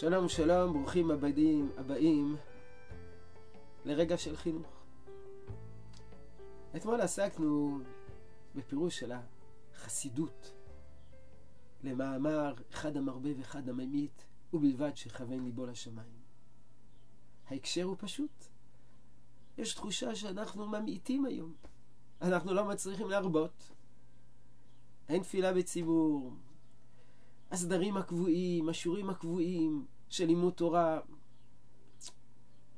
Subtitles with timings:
[0.00, 2.36] שלום שלום, ברוכים הבאים, הבאים
[3.84, 4.84] לרגע של חינוך.
[6.76, 7.78] אתמול עסקנו
[8.54, 9.12] בפירוש של
[9.74, 10.52] החסידות
[11.82, 16.18] למאמר אחד המרבה ואחד הממית, ובלבד שכוון ליבו לשמיים.
[17.46, 18.44] ההקשר הוא פשוט.
[19.58, 21.54] יש תחושה שאנחנו ממעיטים היום.
[22.22, 23.70] אנחנו לא מצליחים להרבות.
[25.08, 26.32] אין תפילה בציבור,
[27.50, 31.00] הסדרים הקבועים, השיעורים הקבועים של לימוד תורה,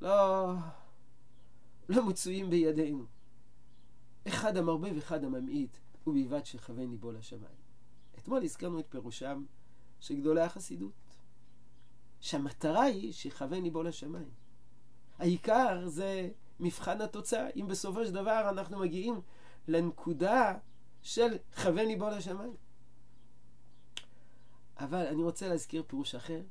[0.00, 0.52] לא,
[1.88, 3.04] לא מצויים בידינו.
[4.28, 7.60] אחד המרבה ואחד הממעיט, ובלבד שכוון ליבו לשמיים.
[8.18, 9.44] אתמול הזכרנו את פירושם
[10.00, 11.16] של גדולי החסידות,
[12.20, 14.30] שהמטרה היא שכוון ליבו לשמיים.
[15.18, 17.48] העיקר זה מבחן התוצאה.
[17.56, 19.20] אם בסופו של דבר אנחנו מגיעים
[19.68, 20.58] לנקודה
[21.02, 22.56] של כוון ליבו לשמיים.
[24.80, 26.42] אבל אני רוצה להזכיר פירוש אחר,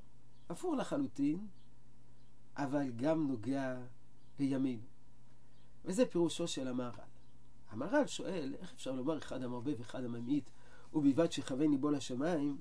[0.49, 1.47] הפוך לחלוטין,
[2.57, 3.77] אבל גם נוגע
[4.39, 4.83] לימינו.
[5.85, 7.09] וזה פירושו של המהר"ל.
[7.69, 10.49] המהר"ל שואל, איך אפשר לומר אחד המרבה ואחד הממעיט,
[10.93, 12.57] ובלבד שכוון ליבו לשמיים,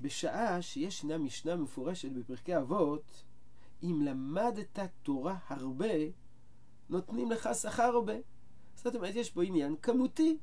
[0.00, 3.24] בשעה שישנה משנה מפורשת בפרקי אבות,
[3.82, 5.94] אם למדת תורה הרבה,
[6.88, 8.14] נותנים לך שכר הרבה.
[8.74, 10.38] זאת אומרת, יש פה עניין כמותי.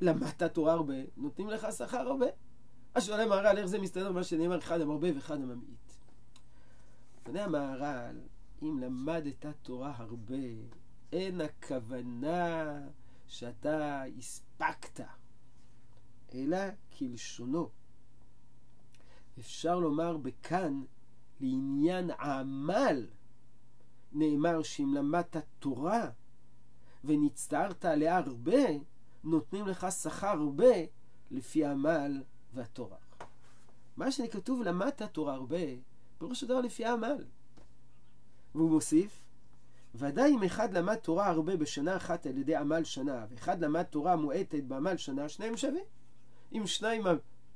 [0.00, 2.26] למדת תורה הרבה, נותנים לך שכר הרבה.
[2.96, 5.92] השאלה המהר"ל, איך זה מסתדר מה שנאמר אחד המרבה ואחד הממעיט.
[7.26, 8.20] עונה המהר"ל,
[8.62, 10.46] אם למדת תורה הרבה,
[11.12, 12.80] אין הכוונה
[13.26, 15.00] שאתה הספקת,
[16.34, 16.58] אלא
[16.98, 17.68] כלשונו.
[19.38, 20.82] אפשר לומר בכאן,
[21.40, 23.06] לעניין העמל,
[24.12, 26.10] נאמר שאם למדת תורה
[27.04, 28.62] ונצטערת עליה הרבה,
[29.24, 30.74] נותנים לך שכר הרבה
[31.30, 32.22] לפי העמל
[32.54, 32.96] והתורה.
[33.96, 35.58] מה שכתוב למדת תורה הרבה,
[36.18, 37.24] פירוש הדבר לפי העמל.
[38.54, 39.22] והוא מוסיף,
[39.94, 44.16] ודאי אם אחד למד תורה הרבה בשנה אחת על ידי עמל שנה, ואחד למד תורה
[44.16, 45.84] מועטת בעמל שנה, שניהם שווים.
[46.52, 47.02] אם שניים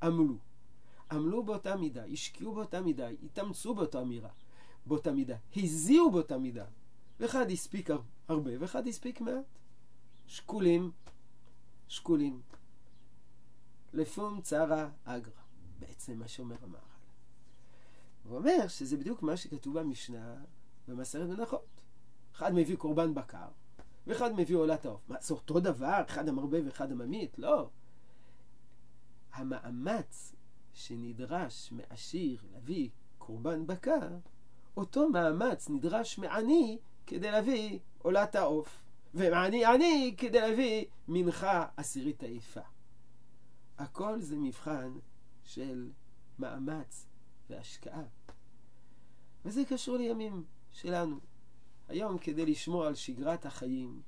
[0.01, 0.35] עמלו,
[1.11, 4.29] עמלו באותה מידה, השקיעו באותה מידה, התאמצו באותה מירה,
[4.85, 6.65] באותה מידה, הזיעו באותה מידה,
[7.19, 7.89] ואחד הספיק
[8.27, 9.43] הרבה ואחד הספיק מעט.
[10.27, 10.91] שקולים,
[11.87, 12.41] שקולים.
[13.93, 15.41] לפום צרה אגרא,
[15.79, 16.81] בעצם מה שאומר המהר"ל.
[18.23, 20.35] הוא אומר שזה בדיוק מה שכתוב במשנה
[20.87, 21.81] במסרת מנחות.
[22.35, 23.47] אחד מביא קורבן בקר,
[24.07, 25.09] ואחד מביא עולת העוף.
[25.09, 26.01] מה, זה אותו דבר?
[26.05, 27.39] אחד המרבה ואחד הממית?
[27.39, 27.69] לא.
[29.33, 30.35] המאמץ
[30.73, 34.09] שנדרש מעשיר להביא קורבן בקר,
[34.77, 42.61] אותו מאמץ נדרש מעני כדי להביא עולת העוף, ומעני עני כדי להביא מנחה עשירית היפה.
[43.81, 44.93] הכל זה מבחן
[45.43, 45.89] של
[46.39, 47.05] מאמץ
[47.49, 48.03] והשקעה.
[49.45, 51.19] וזה קשור לימים שלנו.
[51.87, 54.01] היום כדי לשמור על שגרת החיים,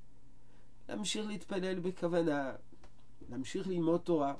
[0.88, 2.52] להמשיך להתפלל בכוונה,
[3.28, 4.34] להמשיך ללמוד תורה,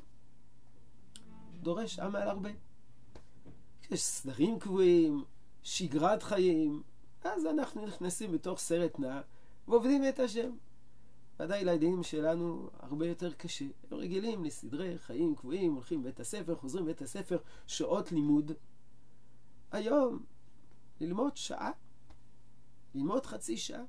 [1.61, 2.51] דורש עמל הרבה.
[3.91, 5.25] יש סדרים קבועים,
[5.63, 6.83] שגרת חיים,
[7.25, 9.21] אז אנחנו נכנסים בתוך סרט נע
[9.69, 10.51] ועובדים את השם.
[11.41, 13.65] ודאי לילדים שלנו הרבה יותר קשה.
[13.91, 18.53] הם רגילים לסדרי חיים קבועים, הולכים לבית הספר, חוזרים לבית הספר, שעות לימוד.
[19.73, 20.25] היום,
[21.01, 21.71] ללמוד שעה,
[22.95, 23.83] ללמוד חצי שעה.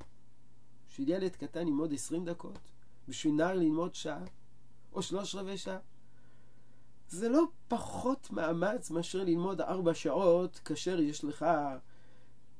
[0.89, 2.59] בשביל ילד קטן ללמוד עשרים דקות,
[3.07, 4.23] בשביל נער ללמוד שעה,
[4.93, 5.77] או שלוש רבעי שעה.
[7.07, 11.45] זה לא פחות מאמץ מאשר ללמוד ארבע שעות כאשר יש לך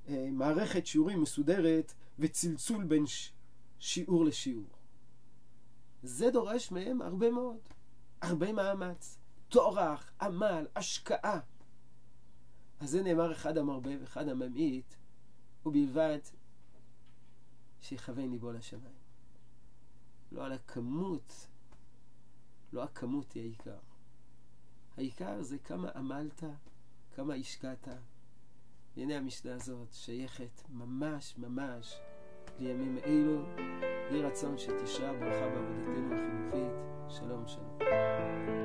[0.08, 3.32] אה, מערכת שיעורים מסודרת וצלצול בין ש...
[3.80, 4.70] שיעור לשיעור.
[6.04, 7.60] זה דורש מהם הרבה מאוד,
[8.22, 9.18] הרבה מאמץ,
[9.50, 11.40] טורח, עמל, השקעה.
[12.80, 14.94] אז זה נאמר אחד המרבה ואחד הממעיט,
[15.66, 16.20] ובלבד
[17.82, 18.96] שיכוון ליבו לשמיים.
[20.32, 21.48] לא על הכמות,
[22.74, 23.80] לא הכמות היא העיקר.
[24.98, 26.44] העיקר זה כמה עמלת,
[27.16, 27.88] כמה השקעת.
[28.98, 31.96] והנה המשנה הזאת שייכת ממש ממש
[32.60, 33.42] לימים אלו.
[34.12, 36.74] יהי רצון שתשרה ברכה בעבודתנו החינוכית.
[37.10, 38.65] שלום שלום.